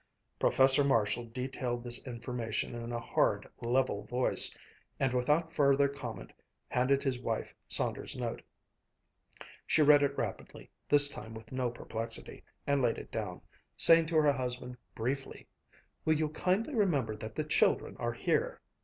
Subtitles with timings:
[0.39, 4.51] Professor Marshall detailed this information in a hard, level voice,
[4.99, 6.33] and without further comment
[6.69, 8.41] handed his wife Saunders' note.
[9.67, 13.41] She read it rapidly, this time with no perplexity, and laid it down,
[13.77, 15.47] saying to her husband, briefly,
[16.03, 18.59] "Will you kindly remember that the children are here?"